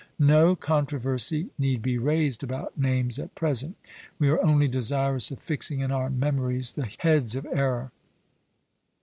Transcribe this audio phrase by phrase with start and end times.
[0.17, 3.75] No controversy need be raised about names at present;
[4.17, 7.91] we are only desirous of fixing in our memories the heads of error.